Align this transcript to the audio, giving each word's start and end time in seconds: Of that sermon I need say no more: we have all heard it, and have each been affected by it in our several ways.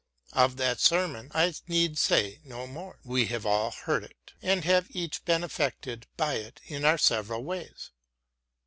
Of 0.33 0.57
that 0.57 0.79
sermon 0.79 1.29
I 1.31 1.53
need 1.67 1.95
say 1.99 2.41
no 2.43 2.65
more: 2.65 2.97
we 3.03 3.27
have 3.27 3.45
all 3.45 3.69
heard 3.69 4.03
it, 4.03 4.33
and 4.41 4.65
have 4.65 4.87
each 4.95 5.23
been 5.25 5.43
affected 5.43 6.07
by 6.17 6.37
it 6.37 6.59
in 6.65 6.85
our 6.85 6.97
several 6.97 7.43
ways. 7.43 7.91